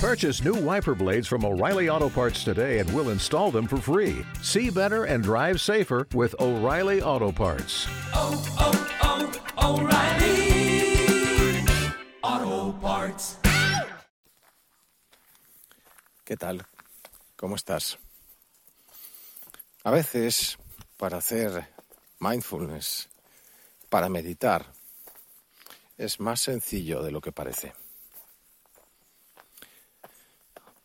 Purchase 0.00 0.42
new 0.42 0.54
wiper 0.54 0.94
blades 0.94 1.28
from 1.28 1.44
O'Reilly 1.44 1.90
Auto 1.90 2.08
Parts 2.08 2.42
today 2.42 2.78
and 2.78 2.90
we'll 2.94 3.10
install 3.10 3.50
them 3.50 3.66
for 3.66 3.76
free. 3.76 4.24
See 4.40 4.70
better 4.70 5.04
and 5.04 5.22
drive 5.22 5.60
safer 5.60 6.06
with 6.14 6.34
O'Reilly 6.40 7.02
Auto 7.02 7.30
Parts. 7.30 7.86
oh, 8.14 8.32
oh, 8.58 8.72
oh, 9.58 9.76
O'Reilly 9.76 11.66
Auto 12.22 12.72
Parts. 12.80 13.36
¿Qué 16.24 16.38
tal? 16.38 16.64
¿Cómo 17.36 17.56
estás? 17.56 17.98
A 19.84 19.90
veces, 19.90 20.56
para 20.96 21.18
hacer 21.18 21.66
mindfulness, 22.20 23.10
para 23.90 24.08
meditar, 24.08 24.64
es 25.98 26.20
más 26.20 26.40
sencillo 26.40 27.02
de 27.02 27.10
lo 27.10 27.20
que 27.20 27.32
parece. 27.32 27.74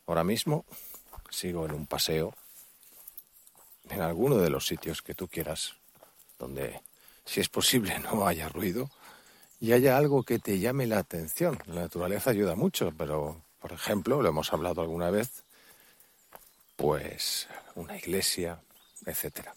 Ahora 0.08 0.24
mismo 0.24 0.66
sigo 1.30 1.66
en 1.66 1.74
un 1.74 1.88
paseo 1.88 2.34
en 3.90 4.02
alguno 4.02 4.38
de 4.38 4.50
los 4.50 4.66
sitios 4.66 5.02
que 5.02 5.16
tú 5.16 5.28
quieras, 5.28 5.74
donde, 6.40 6.82
si 7.26 7.42
es 7.42 7.50
posible, 7.50 7.98
no 8.04 8.28
haya 8.28 8.50
ruido 8.50 8.90
y 9.60 9.72
haya 9.72 9.98
algo 9.98 10.24
que 10.24 10.40
te 10.40 10.60
llame 10.60 10.88
la 10.88 11.00
atención. 11.00 11.60
La 11.68 11.82
naturaleza 11.82 12.32
ayuda 12.32 12.56
mucho, 12.56 12.94
pero, 12.98 13.42
por 13.60 13.72
ejemplo, 13.72 14.22
lo 14.22 14.30
hemos 14.30 14.52
hablado 14.54 14.82
alguna 14.82 15.10
vez, 15.10 15.44
pues 16.76 17.48
una 17.76 17.98
iglesia, 17.98 18.60
etcétera. 19.06 19.56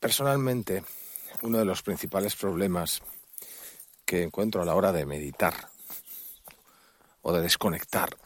Personalmente, 0.00 0.84
uno 1.42 1.58
de 1.58 1.64
los 1.64 1.82
principales 1.82 2.36
problemas 2.36 3.02
que 4.04 4.22
encuentro 4.22 4.62
a 4.62 4.64
la 4.64 4.74
hora 4.74 4.92
de 4.92 5.06
meditar 5.06 5.68
o 7.26 7.32
de 7.32 7.42
desconectar 7.42 8.16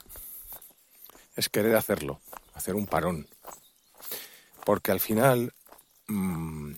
es 1.34 1.48
querer 1.48 1.74
hacerlo, 1.74 2.20
hacer 2.52 2.74
un 2.74 2.86
parón. 2.86 3.26
Porque 4.66 4.92
al 4.92 5.00
final 5.00 5.54
mmm, 6.06 6.74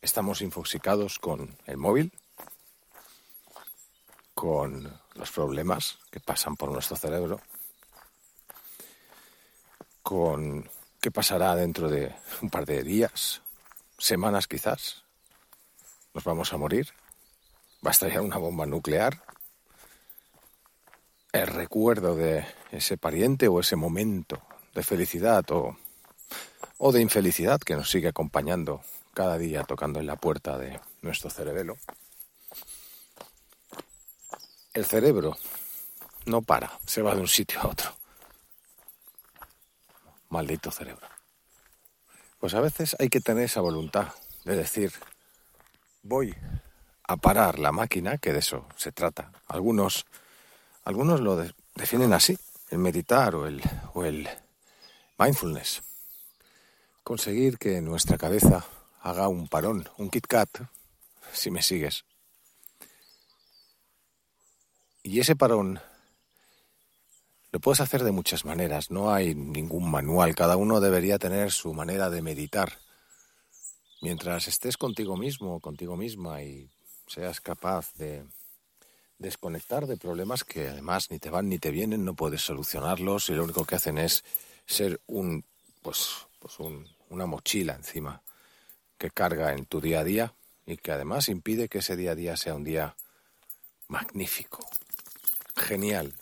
estamos 0.00 0.40
infoxicados 0.40 1.18
con 1.18 1.58
el 1.66 1.76
móvil, 1.76 2.12
con 4.34 5.00
los 5.14 5.32
problemas 5.32 5.98
que 6.12 6.20
pasan 6.20 6.54
por 6.54 6.70
nuestro 6.70 6.96
cerebro, 6.96 7.40
con 10.00 10.70
qué 11.00 11.10
pasará 11.10 11.56
dentro 11.56 11.88
de 11.88 12.14
un 12.40 12.50
par 12.50 12.66
de 12.66 12.84
días, 12.84 13.42
semanas 13.98 14.46
quizás. 14.46 15.02
Nos 16.14 16.22
vamos 16.22 16.52
a 16.52 16.56
morir. 16.56 16.94
Va 17.84 17.90
a 17.90 18.20
una 18.22 18.36
bomba 18.36 18.64
nuclear. 18.64 19.20
El 21.34 21.48
recuerdo 21.48 22.14
de 22.14 22.46
ese 22.70 22.96
pariente 22.96 23.48
o 23.48 23.58
ese 23.58 23.74
momento 23.74 24.40
de 24.72 24.84
felicidad 24.84 25.44
o, 25.50 25.76
o 26.78 26.92
de 26.92 27.00
infelicidad 27.00 27.58
que 27.58 27.74
nos 27.74 27.90
sigue 27.90 28.06
acompañando 28.06 28.82
cada 29.14 29.36
día 29.36 29.64
tocando 29.64 29.98
en 29.98 30.06
la 30.06 30.14
puerta 30.14 30.58
de 30.58 30.78
nuestro 31.02 31.30
cerebelo. 31.30 31.76
El 34.74 34.84
cerebro 34.84 35.36
no 36.26 36.40
para, 36.42 36.78
se 36.86 37.02
va 37.02 37.16
de 37.16 37.22
un 37.22 37.28
sitio 37.28 37.60
a 37.62 37.66
otro. 37.66 37.90
Maldito 40.28 40.70
cerebro. 40.70 41.08
Pues 42.38 42.54
a 42.54 42.60
veces 42.60 42.94
hay 43.00 43.08
que 43.08 43.20
tener 43.20 43.46
esa 43.46 43.60
voluntad 43.60 44.14
de 44.44 44.54
decir, 44.54 44.92
voy 46.00 46.32
a 47.02 47.16
parar 47.16 47.58
la 47.58 47.72
máquina, 47.72 48.18
que 48.18 48.32
de 48.32 48.38
eso 48.38 48.68
se 48.76 48.92
trata. 48.92 49.32
Algunos, 49.48 50.06
algunos 50.84 51.20
lo 51.20 51.36
de- 51.36 51.54
definen 51.74 52.12
así, 52.12 52.38
el 52.70 52.78
meditar 52.78 53.34
o 53.34 53.46
el, 53.46 53.62
o 53.94 54.04
el 54.04 54.28
mindfulness. 55.18 55.82
Conseguir 57.02 57.58
que 57.58 57.80
nuestra 57.80 58.18
cabeza 58.18 58.64
haga 59.00 59.28
un 59.28 59.48
parón, 59.48 59.88
un 59.98 60.10
Kit 60.10 60.26
Kat, 60.26 60.48
si 61.32 61.50
me 61.50 61.62
sigues. 61.62 62.04
Y 65.02 65.20
ese 65.20 65.36
parón 65.36 65.80
lo 67.52 67.60
puedes 67.60 67.80
hacer 67.80 68.02
de 68.02 68.10
muchas 68.10 68.44
maneras, 68.44 68.90
no 68.90 69.12
hay 69.12 69.34
ningún 69.34 69.90
manual, 69.90 70.34
cada 70.34 70.56
uno 70.56 70.80
debería 70.80 71.18
tener 71.18 71.52
su 71.52 71.72
manera 71.72 72.10
de 72.10 72.22
meditar. 72.22 72.78
Mientras 74.00 74.48
estés 74.48 74.76
contigo 74.76 75.16
mismo 75.16 75.60
contigo 75.60 75.96
misma 75.96 76.42
y 76.42 76.68
seas 77.06 77.40
capaz 77.40 77.94
de 77.94 78.24
desconectar 79.24 79.86
de 79.86 79.96
problemas 79.96 80.44
que 80.44 80.68
además 80.68 81.10
ni 81.10 81.18
te 81.18 81.30
van 81.30 81.48
ni 81.48 81.58
te 81.58 81.70
vienen, 81.72 82.04
no 82.04 82.14
puedes 82.14 82.42
solucionarlos 82.42 83.28
y 83.28 83.32
lo 83.34 83.42
único 83.44 83.64
que 83.64 83.74
hacen 83.74 83.98
es 83.98 84.24
ser 84.66 85.00
un 85.06 85.44
pues, 85.82 86.26
pues 86.38 86.58
un- 86.60 86.88
una 87.10 87.26
mochila 87.26 87.74
encima 87.74 88.22
que 88.96 89.10
carga 89.10 89.52
en 89.52 89.66
tu 89.66 89.80
día 89.80 90.00
a 90.00 90.04
día 90.04 90.34
y 90.66 90.76
que 90.76 90.92
además 90.92 91.28
impide 91.28 91.68
que 91.68 91.78
ese 91.78 91.96
día 91.96 92.12
a 92.12 92.14
día 92.14 92.36
sea 92.36 92.54
un 92.54 92.64
día 92.64 92.96
magnífico, 93.88 94.66
genial, 95.56 96.14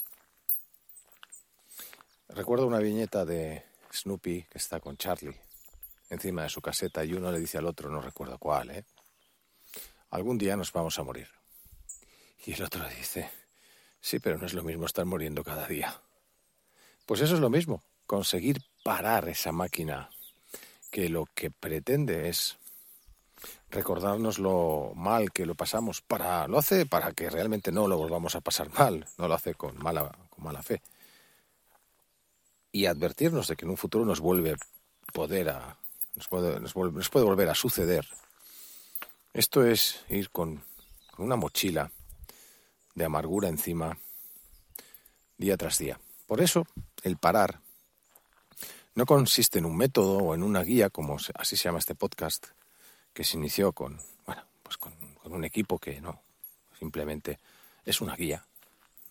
Recuerdo 2.34 2.66
una 2.66 2.78
viñeta 2.78 3.26
de 3.26 3.62
Snoopy 3.92 4.44
que 4.44 4.56
está 4.56 4.80
con 4.80 4.96
Charlie 4.96 5.38
encima 6.08 6.42
de 6.44 6.48
su 6.48 6.62
caseta 6.62 7.04
y 7.04 7.12
uno 7.12 7.30
le 7.30 7.38
dice 7.38 7.58
al 7.58 7.66
otro, 7.66 7.90
no 7.90 8.00
recuerdo 8.00 8.38
cuál, 8.38 8.70
¿eh? 8.70 8.84
Algún 10.08 10.38
día 10.38 10.56
nos 10.56 10.72
vamos 10.72 10.98
a 10.98 11.02
morir. 11.02 11.28
Y 12.44 12.54
el 12.54 12.62
otro 12.62 12.88
dice, 12.88 13.30
sí, 14.00 14.18
pero 14.18 14.38
no 14.38 14.46
es 14.46 14.54
lo 14.54 14.62
mismo 14.62 14.86
estar 14.86 15.04
muriendo 15.04 15.44
cada 15.44 15.66
día. 15.66 16.00
Pues 17.06 17.20
eso 17.20 17.34
es 17.34 17.40
lo 17.40 17.50
mismo, 17.50 17.82
conseguir 18.06 18.62
parar 18.82 19.28
esa 19.28 19.52
máquina 19.52 20.10
que 20.90 21.08
lo 21.08 21.26
que 21.34 21.50
pretende 21.50 22.28
es 22.28 22.58
recordarnos 23.70 24.38
lo 24.38 24.92
mal 24.94 25.32
que 25.32 25.46
lo 25.46 25.54
pasamos 25.54 26.00
para 26.00 26.46
lo 26.46 26.58
hace 26.58 26.86
para 26.86 27.12
que 27.12 27.30
realmente 27.30 27.72
no 27.72 27.88
lo 27.88 27.96
volvamos 27.96 28.34
a 28.34 28.40
pasar 28.40 28.70
mal, 28.74 29.06
no 29.18 29.26
lo 29.26 29.34
hace 29.34 29.54
con 29.54 29.76
mala 29.78 30.12
con 30.30 30.44
mala 30.44 30.62
fe 30.62 30.82
y 32.70 32.86
advertirnos 32.86 33.48
de 33.48 33.56
que 33.56 33.64
en 33.64 33.70
un 33.70 33.76
futuro 33.76 34.04
nos 34.04 34.20
vuelve 34.20 34.56
poder 35.12 35.48
a 35.48 35.76
nos 36.14 36.28
puede, 36.28 36.60
nos 36.60 36.74
vuelve- 36.74 36.98
nos 36.98 37.08
puede 37.08 37.24
volver 37.24 37.48
a 37.48 37.54
suceder. 37.54 38.06
Esto 39.32 39.64
es 39.64 40.04
ir 40.10 40.30
con, 40.30 40.62
con 41.10 41.24
una 41.24 41.36
mochila 41.36 41.90
de 43.02 43.06
amargura 43.06 43.48
encima 43.48 43.98
día 45.36 45.56
tras 45.56 45.78
día. 45.78 45.98
Por 46.28 46.40
eso, 46.40 46.68
el 47.02 47.16
parar 47.16 47.58
no 48.94 49.06
consiste 49.06 49.58
en 49.58 49.64
un 49.64 49.76
método 49.76 50.18
o 50.18 50.34
en 50.36 50.44
una 50.44 50.62
guía, 50.62 50.88
como 50.88 51.16
así 51.34 51.56
se 51.56 51.64
llama 51.64 51.80
este 51.80 51.96
podcast, 51.96 52.46
que 53.12 53.24
se 53.24 53.38
inició 53.38 53.72
con, 53.72 54.00
bueno, 54.24 54.44
pues 54.62 54.76
con, 54.76 54.92
con 55.20 55.32
un 55.32 55.44
equipo 55.44 55.80
que 55.80 56.00
no, 56.00 56.20
simplemente 56.78 57.40
es 57.84 58.00
una 58.00 58.14
guía, 58.14 58.46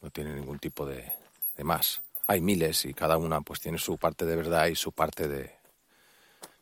no 0.01 0.09
tiene 0.09 0.33
ningún 0.35 0.59
tipo 0.59 0.85
de, 0.85 1.11
de 1.57 1.63
más. 1.65 2.01
Hay 2.27 2.39
miles 2.39 2.85
y 2.85 2.93
cada 2.93 3.17
una 3.17 3.41
pues 3.41 3.59
tiene 3.59 3.77
su 3.77 3.97
parte 3.97 4.23
de 4.23 4.37
verdad 4.37 4.67
y 4.67 4.75
su 4.75 4.93
parte 4.93 5.27
de 5.27 5.53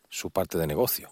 su 0.09 0.31
parte 0.31 0.57
de 0.57 0.66
negocio. 0.66 1.12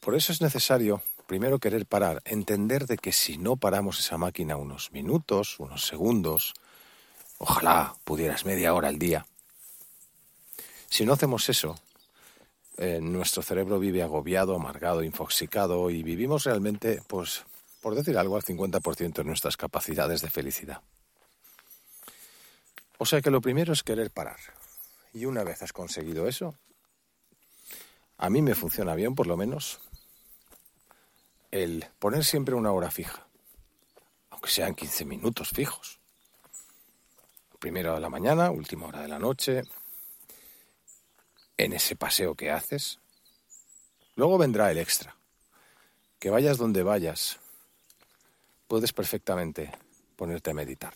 Por 0.00 0.14
eso 0.14 0.32
es 0.32 0.40
necesario 0.40 1.02
primero 1.32 1.58
querer 1.58 1.86
parar, 1.86 2.20
entender 2.26 2.84
de 2.84 2.98
que 2.98 3.10
si 3.10 3.38
no 3.38 3.56
paramos 3.56 3.98
esa 3.98 4.18
máquina 4.18 4.58
unos 4.58 4.92
minutos, 4.92 5.58
unos 5.60 5.86
segundos, 5.86 6.52
ojalá 7.38 7.94
pudieras 8.04 8.44
media 8.44 8.74
hora 8.74 8.88
al 8.88 8.98
día. 8.98 9.24
Si 10.90 11.06
no 11.06 11.14
hacemos 11.14 11.48
eso, 11.48 11.74
eh, 12.76 12.98
nuestro 13.00 13.42
cerebro 13.42 13.78
vive 13.78 14.02
agobiado, 14.02 14.54
amargado, 14.54 15.02
infoxicado 15.02 15.88
y 15.88 16.02
vivimos 16.02 16.44
realmente, 16.44 17.00
pues, 17.06 17.44
por 17.80 17.94
decir 17.94 18.18
algo, 18.18 18.36
al 18.36 18.42
50% 18.42 19.14
de 19.14 19.24
nuestras 19.24 19.56
capacidades 19.56 20.20
de 20.20 20.28
felicidad. 20.28 20.82
O 22.98 23.06
sea 23.06 23.22
que 23.22 23.30
lo 23.30 23.40
primero 23.40 23.72
es 23.72 23.82
querer 23.82 24.10
parar. 24.10 24.36
Y 25.14 25.24
una 25.24 25.44
vez 25.44 25.62
has 25.62 25.72
conseguido 25.72 26.28
eso, 26.28 26.54
a 28.18 28.28
mí 28.28 28.42
me 28.42 28.54
funciona 28.54 28.94
bien, 28.94 29.14
por 29.14 29.26
lo 29.26 29.38
menos, 29.38 29.80
el 31.52 31.86
poner 31.98 32.24
siempre 32.24 32.54
una 32.54 32.72
hora 32.72 32.90
fija, 32.90 33.26
aunque 34.30 34.50
sean 34.50 34.74
15 34.74 35.04
minutos 35.04 35.50
fijos. 35.50 36.00
Primera 37.60 37.90
hora 37.90 37.98
de 37.98 38.02
la 38.02 38.08
mañana, 38.08 38.50
última 38.50 38.86
hora 38.86 39.02
de 39.02 39.08
la 39.08 39.18
noche, 39.18 39.62
en 41.58 41.74
ese 41.74 41.94
paseo 41.94 42.34
que 42.34 42.50
haces. 42.50 42.98
Luego 44.16 44.38
vendrá 44.38 44.70
el 44.70 44.78
extra. 44.78 45.14
Que 46.18 46.30
vayas 46.30 46.56
donde 46.56 46.82
vayas, 46.82 47.38
puedes 48.66 48.92
perfectamente 48.92 49.70
ponerte 50.16 50.50
a 50.50 50.54
meditar. 50.54 50.94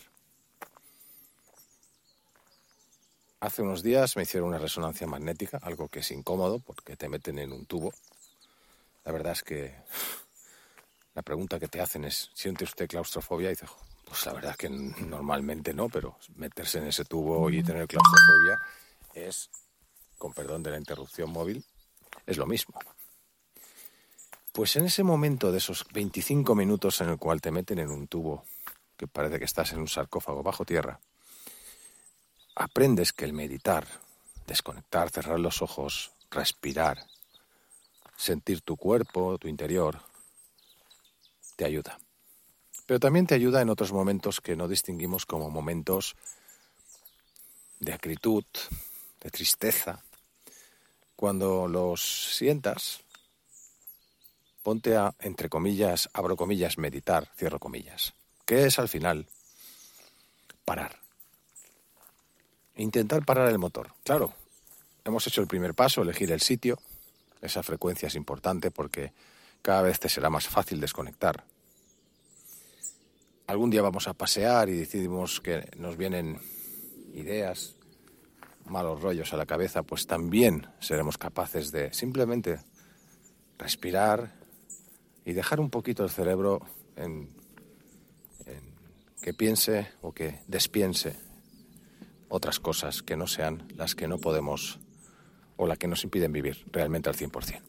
Hace 3.39 3.61
unos 3.61 3.83
días 3.83 4.15
me 4.15 4.23
hicieron 4.23 4.49
una 4.49 4.57
resonancia 4.57 5.05
magnética, 5.05 5.59
algo 5.61 5.87
que 5.87 5.99
es 5.99 6.09
incómodo 6.09 6.59
porque 6.59 6.95
te 6.95 7.09
meten 7.09 7.37
en 7.37 7.51
un 7.51 7.67
tubo. 7.67 7.93
La 9.05 9.11
verdad 9.11 9.33
es 9.33 9.43
que 9.43 9.75
la 11.17 11.23
pregunta 11.23 11.59
que 11.59 11.67
te 11.67 11.81
hacen 11.81 12.05
es, 12.05 12.29
¿siente 12.35 12.63
usted 12.63 12.87
claustrofobia? 12.87 13.47
Y 13.47 13.53
dices, 13.53 13.71
pues 14.05 14.23
la 14.27 14.33
verdad 14.33 14.51
es 14.51 14.57
que 14.57 14.69
normalmente 14.69 15.73
no, 15.73 15.89
pero 15.89 16.15
meterse 16.35 16.77
en 16.77 16.85
ese 16.85 17.05
tubo 17.05 17.49
y 17.49 17.63
tener 17.63 17.87
claustrofobia 17.87 18.59
es, 19.15 19.49
con 20.19 20.31
perdón 20.31 20.61
de 20.61 20.69
la 20.69 20.77
interrupción 20.77 21.31
móvil, 21.31 21.65
es 22.23 22.37
lo 22.37 22.45
mismo. 22.45 22.79
Pues 24.51 24.75
en 24.75 24.85
ese 24.85 25.01
momento 25.01 25.51
de 25.51 25.57
esos 25.57 25.87
25 25.91 26.53
minutos 26.53 27.01
en 27.01 27.09
el 27.09 27.17
cual 27.17 27.41
te 27.41 27.49
meten 27.49 27.79
en 27.79 27.89
un 27.89 28.07
tubo 28.07 28.45
que 28.95 29.07
parece 29.07 29.39
que 29.39 29.45
estás 29.45 29.71
en 29.71 29.79
un 29.79 29.87
sarcófago 29.87 30.43
bajo 30.43 30.65
tierra, 30.65 30.99
aprendes 32.53 33.11
que 33.11 33.25
el 33.25 33.33
meditar, 33.33 33.87
desconectar, 34.45 35.09
cerrar 35.09 35.39
los 35.39 35.63
ojos, 35.63 36.11
respirar, 36.29 37.07
sentir 38.15 38.61
tu 38.61 38.77
cuerpo, 38.77 39.39
tu 39.39 39.47
interior, 39.47 39.99
te 41.57 41.65
ayuda. 41.65 41.99
Pero 42.85 43.01
también 43.01 43.27
te 43.27 43.35
ayuda 43.35 43.61
en 43.61 43.69
otros 43.69 43.91
momentos 43.91 44.39
que 44.39 44.55
no 44.55 44.69
distinguimos 44.69 45.25
como 45.25 45.49
momentos 45.49 46.15
de 47.79 47.91
acritud, 47.91 48.45
de 49.19 49.29
tristeza. 49.29 50.01
Cuando 51.17 51.67
los 51.67 52.01
sientas, 52.35 53.01
ponte 54.63 54.95
a, 54.95 55.13
entre 55.19 55.49
comillas, 55.49 56.09
abro 56.13 56.37
comillas, 56.37 56.77
meditar, 56.77 57.27
cierro 57.35 57.59
comillas. 57.59 58.13
¿Qué 58.45 58.65
es 58.65 58.79
al 58.79 58.87
final? 58.87 59.27
Parar. 60.63 60.99
Intentar 62.77 63.25
parar 63.25 63.49
el 63.49 63.57
motor. 63.57 63.91
Claro, 64.03 64.33
hemos 65.03 65.25
hecho 65.27 65.41
el 65.41 65.47
primer 65.47 65.73
paso, 65.73 66.03
elegir 66.03 66.31
el 66.31 66.41
sitio. 66.41 66.79
Esa 67.41 67.63
frecuencia 67.63 68.07
es 68.07 68.15
importante 68.15 68.71
porque 68.71 69.11
cada 69.67 69.81
vez 69.81 69.99
te 69.99 70.07
será 70.07 70.29
más 70.29 70.47
fácil 70.47 70.79
desconectar. 70.79 71.43
Algún 73.47 73.69
día 73.69 73.81
vamos 73.81 74.07
a 74.07 74.13
pasear 74.13 74.69
y 74.69 74.77
decidimos 74.77 75.41
que 75.41 75.69
nos 75.75 75.97
vienen 75.97 76.39
ideas, 77.13 77.75
malos 78.63 79.01
rollos 79.01 79.33
a 79.33 79.35
la 79.35 79.45
cabeza, 79.45 79.83
pues 79.83 80.07
también 80.07 80.67
seremos 80.79 81.17
capaces 81.17 81.73
de 81.73 81.91
simplemente 81.93 82.61
respirar 83.57 84.31
y 85.25 85.33
dejar 85.33 85.59
un 85.59 85.69
poquito 85.69 86.05
el 86.05 86.11
cerebro 86.11 86.61
en, 86.95 87.29
en 88.45 88.73
que 89.21 89.33
piense 89.33 89.89
o 89.99 90.13
que 90.13 90.43
despiense 90.47 91.19
otras 92.29 92.61
cosas 92.61 93.03
que 93.03 93.17
no 93.17 93.27
sean 93.27 93.67
las 93.75 93.95
que 93.95 94.07
no 94.07 94.17
podemos 94.17 94.79
o 95.57 95.67
las 95.67 95.77
que 95.77 95.89
nos 95.89 96.05
impiden 96.05 96.31
vivir 96.31 96.63
realmente 96.71 97.09
al 97.09 97.17
100%. 97.17 97.66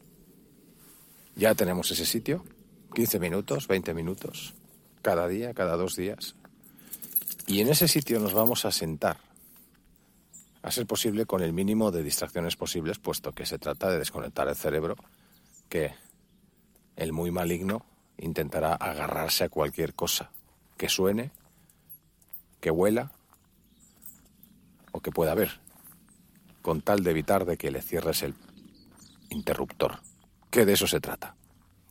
Ya 1.39 1.55
tenemos 1.55 1.89
ese 1.89 2.05
sitio, 2.05 2.43
15 2.93 3.17
minutos, 3.17 3.69
20 3.69 3.93
minutos, 3.93 4.55
cada 5.01 5.25
día, 5.25 5.53
cada 5.53 5.77
dos 5.77 5.95
días. 5.95 6.35
Y 7.47 7.61
en 7.61 7.69
ese 7.69 7.87
sitio 7.87 8.19
nos 8.19 8.33
vamos 8.33 8.65
a 8.65 8.73
sentar, 8.73 9.19
a 10.61 10.69
ser 10.69 10.85
posible 10.85 11.25
con 11.25 11.41
el 11.41 11.53
mínimo 11.53 11.91
de 11.91 12.03
distracciones 12.03 12.57
posibles, 12.57 12.99
puesto 12.99 13.31
que 13.31 13.45
se 13.45 13.57
trata 13.57 13.89
de 13.89 13.99
desconectar 13.99 14.49
el 14.49 14.55
cerebro, 14.57 14.97
que 15.69 15.93
el 16.97 17.13
muy 17.13 17.31
maligno 17.31 17.85
intentará 18.17 18.73
agarrarse 18.73 19.45
a 19.45 19.49
cualquier 19.49 19.93
cosa 19.93 20.31
que 20.75 20.89
suene, 20.89 21.31
que 22.59 22.69
huela 22.69 23.13
o 24.91 24.99
que 24.99 25.11
pueda 25.11 25.35
ver, 25.35 25.61
con 26.61 26.81
tal 26.81 27.01
de 27.01 27.11
evitar 27.11 27.45
de 27.45 27.55
que 27.55 27.71
le 27.71 27.81
cierres 27.81 28.23
el 28.23 28.35
interruptor, 29.29 30.01
que 30.49 30.65
de 30.65 30.73
eso 30.73 30.87
se 30.87 30.99
trata. 30.99 31.35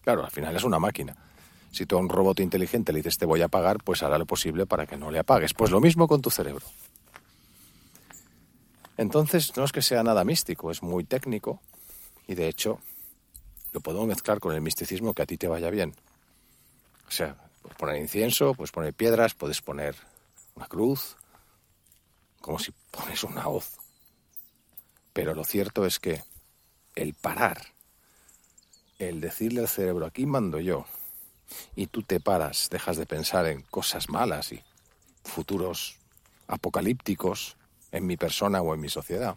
Claro, 0.03 0.25
al 0.25 0.31
final 0.31 0.57
es 0.57 0.65
una 0.65 0.79
máquina. 0.79 1.15
Si 1.71 1.87
tú 1.87 1.97
a 1.97 2.01
un 2.01 2.09
robot 2.09 2.41
inteligente 2.41 2.93
le 2.93 3.01
dices 3.01 3.19
te 3.19 3.27
voy 3.27 3.43
a 3.43 3.47
apagar, 3.47 3.83
pues 3.83 4.03
hará 4.03 4.19
lo 4.19 4.27
posible 4.27 4.67
para 4.67 4.87
que 4.87 4.97
no 4.97 5.11
le 5.11 5.19
apagues. 5.19 5.55
Pues 5.55 5.71
lo 5.71 5.81
mismo 5.81 6.09
con 6.09 6.23
tu 6.23 6.31
cerebro. 6.31 6.65
Entonces 8.97 9.57
no 9.57 9.65
es 9.65 9.73
que 9.73 9.83
sea 9.83 10.03
nada 10.03 10.25
místico, 10.25 10.71
es 10.71 10.83
muy 10.83 11.05
técnico 11.05 11.61
y 12.27 12.35
de 12.35 12.49
hecho 12.49 12.81
lo 13.73 13.81
podemos 13.81 14.09
mezclar 14.09 14.41
con 14.41 14.55
el 14.55 14.61
misticismo 14.61 15.15
que 15.15 15.23
a 15.23 15.27
ti 15.27 15.37
te 15.37 15.47
vaya 15.47 15.71
bien. 15.71 15.95
O 17.07 17.11
sea, 17.11 17.37
puedes 17.63 17.79
poner 17.79 17.97
incienso, 17.97 18.55
puedes 18.55 18.73
poner 18.73 18.95
piedras, 18.95 19.35
puedes 19.35 19.63
poner 19.63 19.95
una 20.57 20.67
cruz, 20.67 21.17
como 22.41 22.59
si 22.59 22.73
pones 22.91 23.23
una 23.25 23.47
hoz. 23.49 23.79
Pero 25.13 25.35
lo 25.35 25.45
cierto 25.45 25.87
es 25.87 26.01
que 26.01 26.23
el 26.97 27.15
parar, 27.15 27.67
el 28.99 29.21
decirle 29.21 29.61
al 29.61 29.69
cerebro, 29.69 30.07
aquí 30.07 30.27
mando 30.27 30.61
yo, 30.61 30.87
y 31.75 31.87
tú 31.87 32.03
te 32.03 32.21
paras, 32.21 32.69
dejas 32.71 32.97
de 32.97 33.07
pensar 33.07 33.47
en 33.47 33.63
cosas 33.63 34.09
malas 34.09 34.53
y 34.53 34.63
futuros 35.25 35.99
apocalípticos 36.47 37.57
en 37.93 38.07
mi 38.07 38.17
persona 38.17 38.61
o 38.61 38.75
en 38.75 38.81
mi 38.81 38.89
sociedad, 38.89 39.37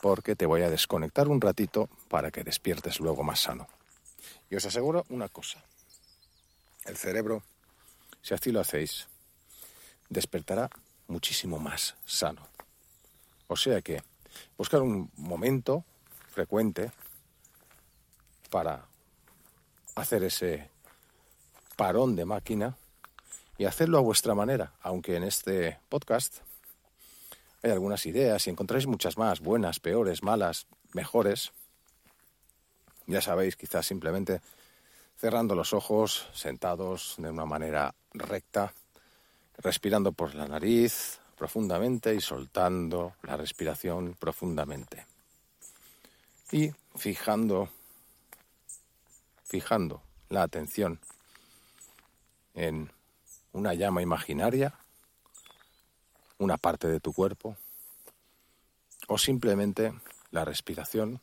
porque 0.00 0.36
te 0.36 0.46
voy 0.46 0.62
a 0.62 0.70
desconectar 0.70 1.28
un 1.28 1.40
ratito 1.40 1.88
para 2.08 2.30
que 2.30 2.44
despiertes 2.44 3.00
luego 3.00 3.22
más 3.22 3.40
sano. 3.40 3.66
Y 4.48 4.56
os 4.56 4.64
aseguro 4.64 5.04
una 5.08 5.28
cosa, 5.28 5.62
el 6.84 6.96
cerebro, 6.96 7.42
si 8.22 8.34
así 8.34 8.52
lo 8.52 8.60
hacéis, 8.60 9.08
despertará 10.08 10.70
muchísimo 11.08 11.58
más 11.58 11.96
sano. 12.04 12.46
O 13.48 13.56
sea 13.56 13.82
que 13.82 14.02
buscar 14.56 14.80
un 14.80 15.10
momento 15.16 15.84
frecuente 16.30 16.92
para 18.50 18.84
hacer 19.94 20.24
ese 20.24 20.68
parón 21.76 22.16
de 22.16 22.24
máquina 22.24 22.76
y 23.56 23.64
hacerlo 23.64 23.98
a 23.98 24.02
vuestra 24.02 24.34
manera, 24.34 24.72
aunque 24.82 25.16
en 25.16 25.22
este 25.22 25.78
podcast 25.88 26.38
hay 27.62 27.70
algunas 27.70 28.06
ideas 28.06 28.46
y 28.46 28.50
encontráis 28.50 28.86
muchas 28.86 29.18
más, 29.18 29.40
buenas, 29.40 29.80
peores, 29.80 30.22
malas, 30.22 30.66
mejores. 30.92 31.52
Ya 33.06 33.20
sabéis, 33.20 33.56
quizás 33.56 33.86
simplemente 33.86 34.40
cerrando 35.18 35.54
los 35.54 35.74
ojos, 35.74 36.28
sentados 36.32 37.16
de 37.18 37.28
una 37.28 37.44
manera 37.44 37.94
recta, 38.14 38.72
respirando 39.58 40.12
por 40.12 40.34
la 40.34 40.48
nariz 40.48 41.20
profundamente 41.36 42.14
y 42.14 42.20
soltando 42.20 43.14
la 43.22 43.36
respiración 43.36 44.14
profundamente. 44.18 45.06
Y 46.52 46.70
fijando 46.96 47.68
fijando 49.50 50.00
la 50.28 50.44
atención 50.44 51.00
en 52.54 52.88
una 53.52 53.74
llama 53.74 54.00
imaginaria, 54.00 54.72
una 56.38 56.56
parte 56.56 56.86
de 56.86 57.00
tu 57.00 57.12
cuerpo, 57.12 57.56
o 59.08 59.18
simplemente 59.18 59.92
la 60.30 60.44
respiración, 60.44 61.20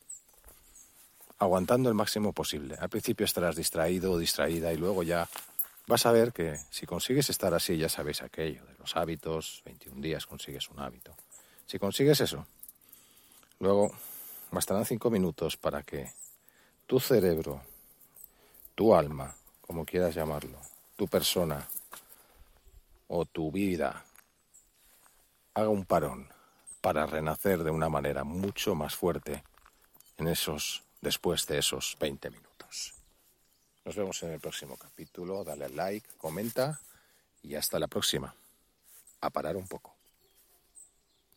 aguantando 1.40 1.88
el 1.88 1.96
máximo 1.96 2.34
posible. 2.34 2.76
Al 2.76 2.90
principio 2.90 3.26
estarás 3.26 3.56
distraído 3.56 4.12
o 4.12 4.20
distraída 4.20 4.74
y 4.74 4.78
luego 4.78 5.04
ya 5.04 5.30
vas 5.88 6.06
a 6.06 6.12
ver 6.12 6.34
que 6.34 6.60
si 6.70 6.86
consigues 6.86 7.30
estar 7.30 7.54
así, 7.54 7.78
ya 7.78 7.88
sabéis 7.88 8.22
aquello 8.22 8.66
de 8.66 8.74
los 8.78 8.98
hábitos, 8.98 9.62
21 9.64 10.02
días 10.02 10.26
consigues 10.26 10.68
un 10.68 10.82
hábito. 10.82 11.16
Si 11.66 11.80
consigues 11.80 12.20
eso, 12.20 12.46
luego 13.60 13.90
bastarán 14.52 14.86
cinco 14.86 15.10
minutos 15.10 15.56
para 15.56 15.82
que 15.84 16.12
tu 16.88 17.00
cerebro 17.00 17.62
tu 18.78 18.94
alma, 18.94 19.36
como 19.60 19.84
quieras 19.84 20.14
llamarlo, 20.14 20.62
tu 20.96 21.08
persona 21.08 21.68
o 23.08 23.26
tu 23.26 23.52
vida, 23.52 24.06
haga 25.56 25.70
un 25.70 25.84
parón 25.84 26.30
para 26.80 27.08
renacer 27.08 27.64
de 27.64 27.72
una 27.72 27.90
manera 27.90 28.24
mucho 28.24 28.76
más 28.76 28.96
fuerte 28.96 29.44
en 30.18 30.28
esos 30.28 30.84
después 31.02 31.48
de 31.48 31.58
esos 31.58 31.98
20 32.00 32.30
minutos. 32.30 32.94
Nos 33.84 33.96
vemos 33.96 34.22
en 34.22 34.34
el 34.34 34.40
próximo 34.40 34.78
capítulo, 34.78 35.44
dale 35.44 35.66
al 35.66 35.76
like, 35.76 36.08
comenta 36.16 36.80
y 37.42 37.56
hasta 37.56 37.80
la 37.80 37.88
próxima. 37.88 38.36
A 39.22 39.32
parar 39.32 39.58
un 39.58 39.68
poco. 39.68 39.97